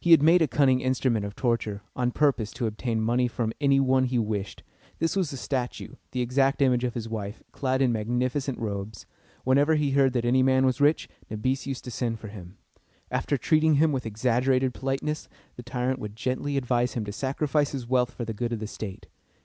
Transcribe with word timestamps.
He 0.00 0.10
had 0.10 0.24
made 0.24 0.42
a 0.42 0.48
cunning 0.48 0.80
instrument 0.80 1.24
of 1.24 1.36
torture, 1.36 1.82
on 1.94 2.10
purpose 2.10 2.50
to 2.54 2.66
obtain 2.66 3.00
money 3.00 3.28
from 3.28 3.52
any 3.60 3.78
one 3.78 4.06
he 4.06 4.18
wished. 4.18 4.64
This 4.98 5.14
was 5.14 5.32
a 5.32 5.36
statue, 5.36 5.94
the 6.10 6.20
exact 6.20 6.60
image 6.60 6.82
of 6.82 6.94
his 6.94 7.08
wife, 7.08 7.44
clad 7.52 7.80
in 7.80 7.92
magnificent 7.92 8.58
robes. 8.58 9.06
Whenever 9.44 9.76
he 9.76 9.92
heard 9.92 10.14
that 10.14 10.24
any 10.24 10.42
man 10.42 10.66
was 10.66 10.78
very 10.78 10.88
rich, 10.88 11.08
Nabis 11.30 11.64
used 11.64 11.84
to 11.84 11.92
send 11.92 12.18
for 12.18 12.26
him. 12.26 12.56
After 13.08 13.36
treating 13.36 13.74
him 13.74 13.92
with 13.92 14.04
exaggerated 14.04 14.74
politeness, 14.74 15.28
the 15.54 15.62
tyrant 15.62 16.00
would 16.00 16.16
gently 16.16 16.56
advise 16.56 16.94
him 16.94 17.04
to 17.04 17.12
sacrifice 17.12 17.70
his 17.70 17.86
wealth 17.86 18.10
for 18.10 18.24
the 18.24 18.34
good 18.34 18.52
of 18.52 18.58
the 18.58 18.66
state. 18.66 19.06